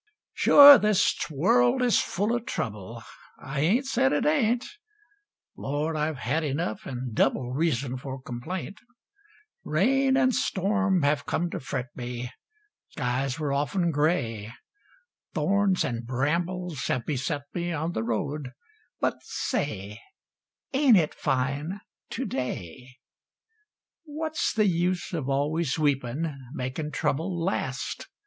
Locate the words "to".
11.51-11.59, 22.09-22.25